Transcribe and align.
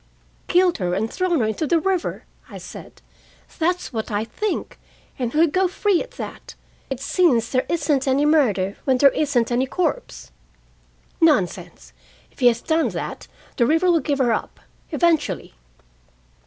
"Killed 0.47 0.79
her 0.79 0.95
and 0.95 1.13
thrown 1.13 1.41
her 1.41 1.45
into 1.45 1.67
the 1.67 1.79
river," 1.79 2.23
I 2.49 2.57
said. 2.57 3.03
"That's 3.59 3.93
what 3.93 4.09
I 4.09 4.23
think, 4.23 4.79
and 5.19 5.31
he'll 5.31 5.45
go 5.45 5.67
free 5.67 6.01
at 6.01 6.13
that. 6.13 6.55
It 6.89 6.99
seems 6.99 7.51
there 7.51 7.67
isn't 7.69 8.07
any 8.07 8.25
murder 8.25 8.77
when 8.85 8.97
there 8.97 9.11
isn't 9.11 9.51
any 9.51 9.67
corpse." 9.67 10.31
"Nonsense! 11.21 11.93
If 12.31 12.39
he 12.39 12.47
has 12.47 12.61
done 12.61 12.89
that, 12.89 13.27
the 13.57 13.67
river 13.67 13.91
will 13.91 13.99
give 13.99 14.17
her 14.17 14.33
up, 14.33 14.59
eventually." 14.89 15.53